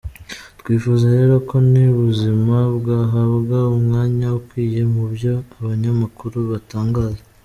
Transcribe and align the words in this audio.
Twifuza 0.59 1.05
rero 1.15 1.35
ko 1.47 1.55
n’ubuzima 1.71 2.55
bwahabwa 2.77 3.57
umwanya 3.75 4.27
ukwiye 4.39 4.81
mu 4.93 5.03
byo 5.13 5.33
abanyamakuru 5.59 6.37
batangaza. 6.51 7.23